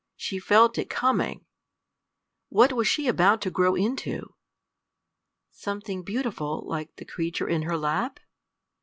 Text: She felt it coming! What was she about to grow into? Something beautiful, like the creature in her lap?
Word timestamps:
She 0.15 0.39
felt 0.39 0.79
it 0.79 0.89
coming! 0.89 1.45
What 2.49 2.73
was 2.73 2.87
she 2.87 3.07
about 3.07 3.39
to 3.41 3.51
grow 3.51 3.75
into? 3.75 4.33
Something 5.51 6.01
beautiful, 6.01 6.63
like 6.65 6.95
the 6.95 7.05
creature 7.05 7.47
in 7.47 7.61
her 7.61 7.77
lap? 7.77 8.19